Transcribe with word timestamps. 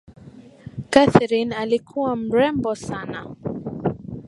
Katherine 0.89 1.53
alikuwa 1.55 2.15
mrembo 2.15 2.75
sana 2.75 3.35